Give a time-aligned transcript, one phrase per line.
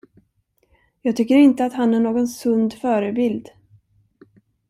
[1.01, 3.47] Jag tycker inte att han är någon sund förebild.